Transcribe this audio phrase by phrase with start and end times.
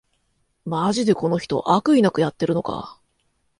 [0.65, 2.99] マジでこの人、悪意なくやってるのか